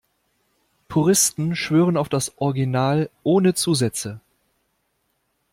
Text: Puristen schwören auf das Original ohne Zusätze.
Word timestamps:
Puristen 0.87 1.55
schwören 1.55 1.95
auf 1.95 2.09
das 2.09 2.35
Original 2.39 3.11
ohne 3.21 3.53
Zusätze. 3.53 4.19